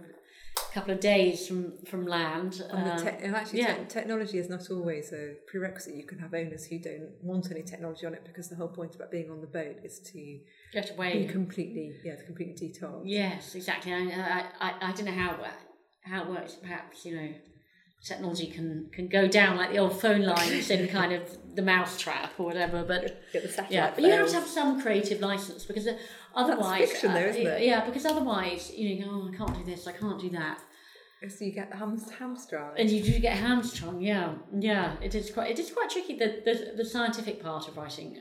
[0.76, 2.62] couple of days from from land.
[2.70, 3.76] And, the um, te- and actually, yeah.
[3.76, 5.94] te- technology is not always a prerequisite.
[5.94, 8.94] You can have owners who don't want any technology on it because the whole point
[8.94, 10.38] about being on the boat is to
[10.72, 13.06] get away, be completely, yeah, completely detached.
[13.06, 13.92] Yes, exactly.
[13.92, 15.38] I, I, I, don't know how
[16.02, 16.54] how it works.
[16.54, 17.28] Perhaps you know,
[18.04, 21.22] technology can can go down like the old phone lines in kind of
[21.54, 22.84] the mousetrap or whatever.
[22.84, 23.72] But Get the satellite.
[23.72, 25.88] yeah, but you have to have some creative license because
[26.36, 27.62] uh, otherwise, fiction though, uh, isn't it?
[27.62, 30.58] Yeah, because otherwise you know, oh, I can't do this, I can't do that.
[31.28, 32.74] So you get ham- hamstrung.
[32.76, 34.96] And you do get hamstrung, yeah, yeah.
[35.02, 36.16] It is quite, it is quite tricky.
[36.16, 38.18] The the, the scientific part of writing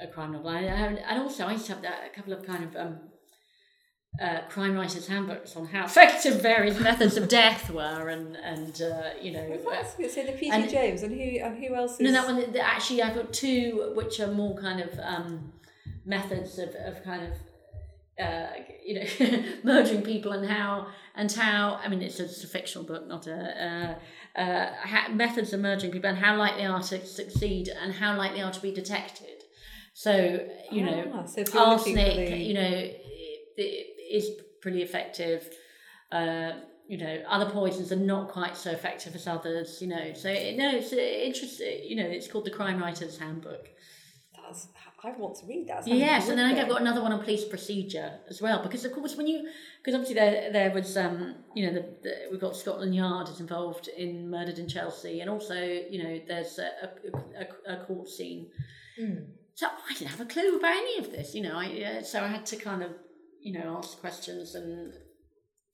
[0.00, 2.44] a, a crime novel, and, and also I used to have that, a couple of
[2.44, 2.98] kind of um,
[4.20, 9.10] uh, crime writers' handbooks on how effective various methods of death were, and and uh,
[9.20, 9.46] you know.
[9.64, 10.14] Well, that's.
[10.14, 10.50] So the P.D.
[10.50, 12.00] and- James and who and who else is?
[12.00, 12.56] No, that one.
[12.58, 15.52] Actually, I've got two, which are more kind of um,
[16.04, 17.34] methods of, of kind of
[18.18, 18.48] uh,
[18.84, 21.78] you know murdering people and how and how.
[21.82, 23.96] I mean, it's a, it's a fictional book, not a.
[24.36, 27.92] Uh, uh, ha- methods of murdering people and how likely they are to succeed and
[27.92, 29.42] how likely they are to be detected.
[29.92, 33.04] So you know, Ah, so if you're looking for arsenic, the- you know, it,
[33.56, 34.30] it is
[34.62, 35.48] pretty effective.
[36.12, 36.52] Uh,
[36.86, 39.80] you know, other poisons are not quite so effective as others.
[39.82, 41.80] You know, so it- no, it's uh, interesting.
[41.84, 43.68] You know, it's called the Crime Writers Handbook.
[44.50, 44.68] That's,
[45.02, 45.86] I want to read that.
[45.86, 49.16] Yes, and then I've got another one on police procedure as well, because of course
[49.16, 52.94] when you, because obviously there there was um you know the, the we've got Scotland
[52.94, 57.76] Yard is involved in Murdered in Chelsea, and also you know there's a a, a,
[57.76, 58.50] a court scene.
[59.00, 59.26] Mm.
[59.54, 61.56] So I didn't have a clue about any of this, you know.
[61.56, 62.90] I uh, so I had to kind of
[63.40, 64.92] you know ask questions, and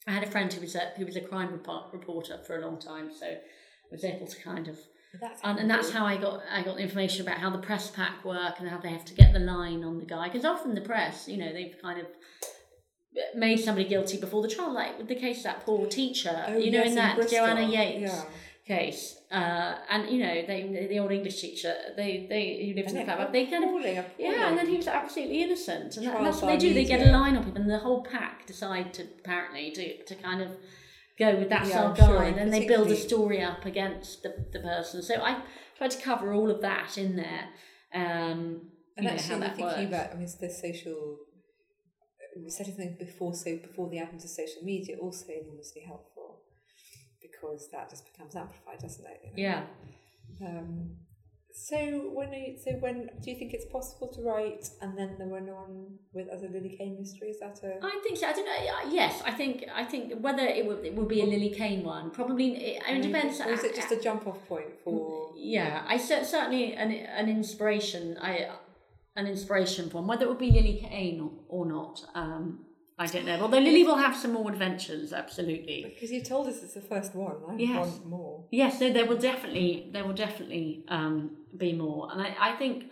[0.07, 2.65] I had a friend who was a who was a crime report, reporter for a
[2.65, 3.39] long time, so I
[3.91, 4.79] was able to kind of
[5.21, 7.91] That's and, and that's how I got I got the information about how the press
[7.91, 10.75] pack work and how they have to get the line on the guy because often
[10.75, 12.07] the press, you know, they've kind of
[13.35, 16.57] made somebody guilty before the trial, like with the case of that poor teacher, Oh,
[16.57, 17.39] you know, yes, in that Bristol.
[17.39, 18.25] Joanna Yeates Yeah.
[18.67, 22.99] case, uh, and you know, they the old English teacher, they they who lives in
[22.99, 26.07] the And flat, they kind of appalling, yeah, and then he was absolutely innocent, and,
[26.07, 26.75] that, and that's what they do.
[26.75, 30.15] They get a line on him, and the whole pack decide to apparently to, to
[30.15, 30.51] kind of
[31.19, 33.65] go with that Yeah, style I'm guy, sure, and then they build a story up
[33.65, 35.03] against the, the person.
[35.03, 35.43] So I
[35.77, 37.49] tried to cover all of that in there.
[37.95, 39.87] Um, And you know, actually, how that thinking works.
[39.89, 41.19] about, I mean, the social
[42.49, 46.43] setting things before so before the advent of social media also enormously helpful
[47.23, 49.21] because that just becomes amplified, doesn't it?
[49.25, 49.65] you know?
[50.41, 50.47] yeah.
[50.47, 50.97] Um,
[51.59, 55.27] so when you, so when do you think it's possible to write and then there
[55.27, 57.29] run on with other Lily Kane mystery?
[57.31, 58.27] Is that a I think so.
[58.27, 58.93] I don't know.
[58.93, 59.65] Yes, I think.
[59.75, 62.57] I think whether it would it would be a Lily Kane one, probably.
[62.57, 63.13] It, I mean, it mm-hmm.
[63.13, 63.41] depends.
[63.41, 64.93] Or is it uh, just a jump off point for?
[64.93, 68.19] Mm, yeah, I cer- certainly an an inspiration.
[68.21, 68.51] I
[69.17, 70.07] an inspiration one.
[70.07, 72.66] Whether it would be Lily Kane or, or not, um,
[72.99, 73.39] I don't know.
[73.41, 75.85] Although Lily will have some more adventures, absolutely.
[75.85, 77.37] Because you told us it's the first one.
[77.49, 77.77] I Yes.
[77.89, 78.45] want more.
[78.51, 82.91] Yes, so there will definitely there will definitely um, be more, and I, I think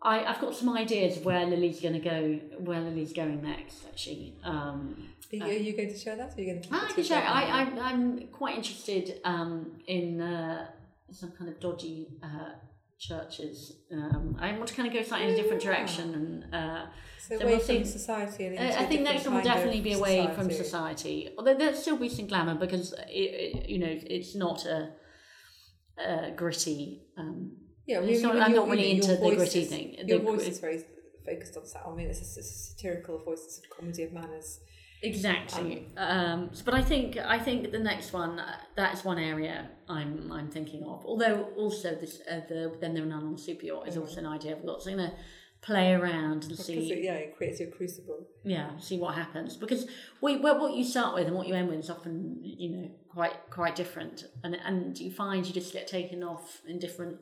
[0.00, 3.84] I I've got some ideas of where Lily's going to go, where Lily's going next.
[3.88, 6.30] Actually, um, Are you, are you going to share that?
[6.30, 7.22] Or are you going to I can share.
[7.22, 10.68] I, I I'm quite interested um, in uh,
[11.10, 12.50] some kind of dodgy uh,
[13.08, 13.56] churches.
[13.92, 16.86] Um, I want to kind of go slightly in a different direction, and uh,
[17.18, 20.28] so so away we'll from society and I think next one will definitely be away
[20.34, 21.30] from society.
[21.36, 24.90] Although there'll still be some glamour because it, it, you know it's not a,
[25.98, 27.02] a gritty.
[27.18, 29.94] Um, Yeah, It's not- I'm not really you know, your into the gritty is- thing.
[30.08, 30.80] Your The- voice is very
[31.26, 31.92] focused on.
[31.92, 33.42] I mean, it's a, it's a satirical voice.
[33.48, 34.60] It's a comedy of manners.
[35.04, 35.86] Exactly.
[35.96, 39.68] Um, so- but I think I think the next one uh, that is one area
[39.88, 41.04] I'm I'm thinking of.
[41.10, 44.26] Although also this uh, the then there are none on super yacht is also an
[44.26, 44.82] idea I've got.
[44.82, 45.14] So I'm gonna
[45.60, 48.20] play around and see it, yeah, it creates your crucible.
[48.44, 49.86] yeah see what happens because
[50.20, 52.86] we, what what you start with and what you end with is often you know
[53.08, 57.16] quite quite different and and you find you just get taken off in different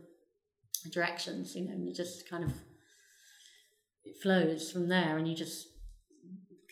[0.91, 2.51] directions you know and you just kind of
[4.05, 5.69] it flows from there and you just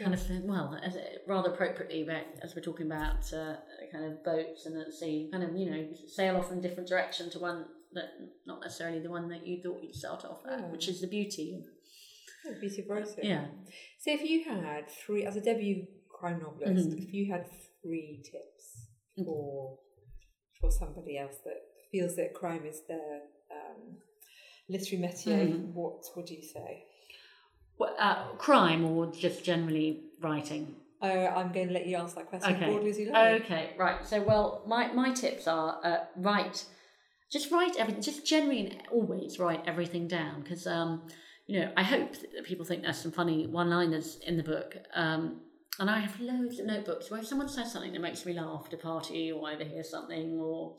[0.00, 3.56] kind of well, as rather appropriately, but as we're talking about uh,
[3.92, 7.30] kind of boats and at sea, kind of you know sail off in different direction
[7.30, 8.08] to one that
[8.46, 11.62] not necessarily the one that you thought you'd start off at, which is the beauty.
[12.46, 13.14] Oh, beauty of writing.
[13.24, 13.46] Yeah.
[13.98, 17.02] So if you had three, as a debut crime novelist, Mhm.
[17.02, 17.46] if you had
[17.82, 18.86] three tips
[19.18, 19.24] Mhm.
[19.26, 19.78] for
[20.60, 21.60] for somebody else that
[21.90, 23.96] feels that crime is their um,
[24.68, 25.72] literary métier, Mhm.
[25.74, 26.84] what would you say?
[27.80, 30.74] Uh, crime or just generally writing.
[31.02, 32.66] Uh, I'm going to let you answer that question Okay.
[32.66, 33.42] broadly as you like.
[33.42, 34.04] Okay, right.
[34.04, 36.66] So, well, my, my tips are uh, write,
[37.32, 41.02] just write everything, just generally always write everything down because, um,
[41.46, 44.76] you know, I hope that people think there's some funny one liners in the book.
[44.94, 45.40] Um,
[45.78, 48.64] and I have loads of notebooks where if someone says something that makes me laugh
[48.66, 50.76] at a party or I overhear something or.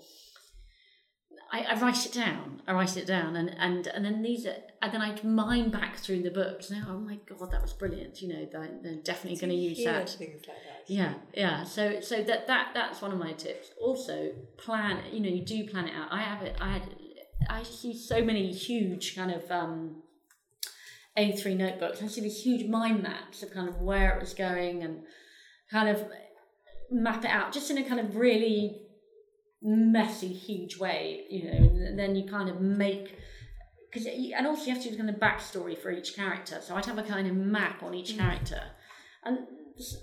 [1.52, 2.62] I, I write it down.
[2.66, 5.98] I write it down, and, and, and then these are, and then I mine back
[5.98, 6.72] through the books.
[6.72, 8.22] Now, oh my god, that was brilliant!
[8.22, 10.10] You know, they're, they're definitely going to use that.
[10.10, 10.86] Things like that.
[10.88, 11.64] Yeah, yeah.
[11.64, 13.72] So so that that that's one of my tips.
[13.82, 15.02] Also, plan.
[15.12, 16.08] You know, you do plan it out.
[16.12, 16.56] I have it.
[16.62, 16.84] I had.
[17.50, 20.04] I use so many huge kind of um,
[21.18, 22.02] A3 notebooks.
[22.02, 25.02] I see these huge mind maps of kind of where it was going and
[25.72, 26.06] kind of
[26.92, 28.84] map it out, just in a kind of really
[29.62, 31.26] messy, huge way.
[31.30, 33.17] You know, and then you kind of make
[33.91, 36.60] because and also you have to do kind of backstory for each character.
[36.62, 38.19] So I'd have a kind of map on each mm.
[38.19, 38.62] character,
[39.24, 39.39] and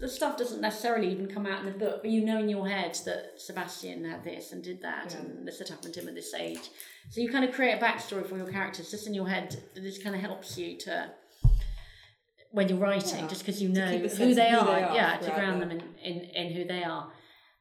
[0.01, 2.69] the- stuff doesn't necessarily even come out in the book, but you know in your
[2.69, 5.21] head that Sebastian had this and did that, Yeah.
[5.21, 6.71] and this had happened to him at this age.
[7.11, 9.63] So you kind of create a backstory for your characters just in your head.
[9.75, 11.11] This kind of helps you to
[12.51, 15.17] when you're writing, Yeah, just because you know who they who are, they are yeah,
[15.19, 17.11] to ground the- them in, in, in who they are.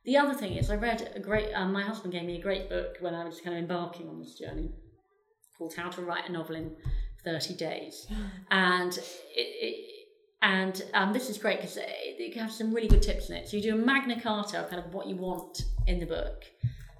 [0.08, 1.52] The other thing is, I read a great.
[1.54, 4.20] Um, my husband gave me a great book when I was kind of embarking on
[4.20, 4.72] this journey,
[5.58, 6.72] called "How to Write a Novel in
[7.26, 8.08] 30 Days,"
[8.50, 9.04] and it,
[9.36, 9.86] it
[10.42, 13.50] and um, this is great because it, it has some really good tips in it.
[13.50, 16.46] So you do a Magna Carta of kind of what you want in the book,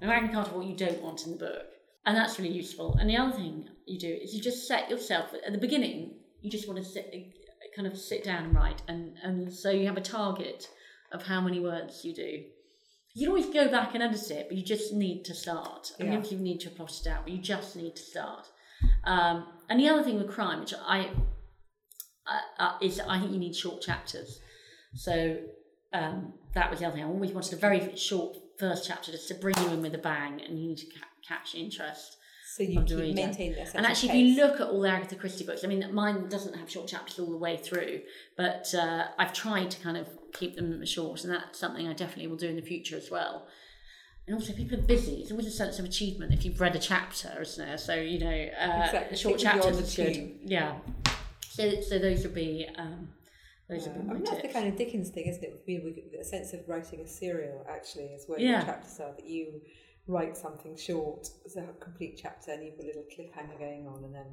[0.02, 1.64] a Magna Carta of what you don't want in the book,
[2.04, 2.94] and that's really useful.
[3.00, 6.16] And the other thing you do is you just set yourself at the beginning.
[6.42, 7.10] You just want to sit,
[7.74, 10.68] kind of sit down and write, and and so you have a target
[11.10, 12.42] of how many words you do.
[13.18, 15.90] You can always go back and edit it, but you just need to start.
[15.98, 18.46] I mean, if you need to plot it out, but you just need to start.
[19.02, 21.10] Um, and the other thing with crime, which I
[22.60, 24.38] uh, is I think you need short chapters.
[24.94, 25.38] So
[25.92, 27.04] um, that was the other thing.
[27.04, 29.98] I always wanted a very short first chapter just to bring you in with a
[29.98, 32.17] bang, and you need to ca- catch interest.
[32.58, 33.14] So you of the reader.
[33.14, 35.88] maintain sense And actually, if you look at all the Agatha Christie books, I mean,
[35.94, 38.00] mine doesn't have short chapters all the way through,
[38.36, 42.26] but uh, I've tried to kind of keep them short, and that's something I definitely
[42.26, 43.46] will do in the future as well.
[44.26, 45.20] And also, people are busy.
[45.20, 47.78] It's always a sense of achievement if you've read a chapter, isn't there?
[47.78, 49.16] So you know, uh, Exactly.
[49.16, 50.40] short chapters is good.
[50.44, 50.78] Yeah.
[51.48, 53.08] So, so those would be um,
[53.68, 53.92] those Yeah.
[53.92, 56.20] would be I my mean, that's the kind of Dickens thing, isn't it?
[56.20, 58.58] A sense of writing a serial, actually, is where Yeah.
[58.58, 59.60] your chapters are, that you
[60.08, 64.02] write something short as a complete chapter and you've got a little cliffhanger going on,
[64.04, 64.26] and then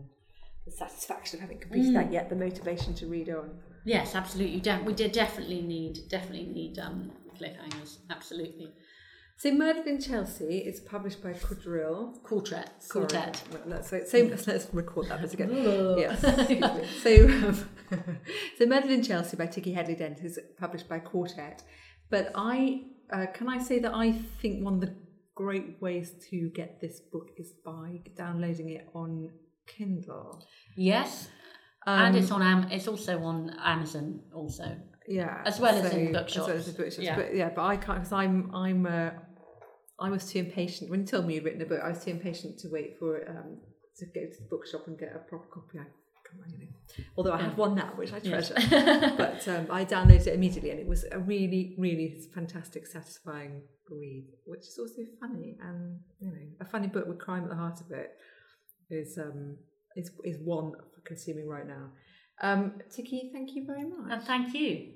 [0.66, 1.94] the satisfaction of having completed Mm.
[1.96, 3.60] that, yet the motivation to read on.
[3.84, 4.62] Yes, absolutely.
[4.62, 7.98] De- we did definitely need definitely need um, cliffhangers.
[8.10, 8.72] Absolutely.
[9.38, 12.18] So, Murdered in Chelsea is published by Quadrille.
[12.24, 12.82] Quartet.
[12.82, 13.06] Sorry.
[13.06, 13.44] Quartet.
[13.66, 15.50] Let's, so, so let's, let's record that bit again.
[15.98, 16.22] Yes.
[17.04, 17.70] So, um,
[18.58, 21.64] so Murdered in Chelsea by Ticky Hedley-Dent is published by Quartet.
[22.10, 24.96] But I uh, can I say that I think one of the
[25.36, 29.30] great ways to get this book is by downloading it on
[29.67, 30.43] Kindle.
[30.78, 31.30] Yes,
[31.88, 34.78] Um, and it's on Am- it's also on Amazon also.
[35.08, 37.15] yeah, as well as in As well as in bookshops, Yeah.
[37.15, 39.12] but yeah, but I can't because I'm I'm uh,
[40.00, 41.82] I was too impatient when you told me you'd written a book.
[41.84, 43.58] I was too impatient to wait for um,
[43.98, 45.78] to go to the bookshop and get a proper copy.
[45.80, 46.05] I can't remember it.
[47.17, 48.50] Although I have one now, which I Yes.
[48.50, 49.13] treasure.
[49.17, 54.26] but um, I downloaded it immediately, and it was a really, really fantastic, satisfying read,
[54.45, 57.80] which is also funny and you know a funny book with crime at the heart
[57.82, 58.12] of it
[58.89, 59.58] is um
[59.95, 61.89] is is one for consuming right now.
[62.41, 64.12] Um, Ticky, thank you very much.
[64.12, 64.93] and thank you.